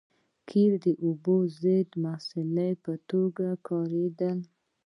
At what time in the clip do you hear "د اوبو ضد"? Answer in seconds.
0.85-1.89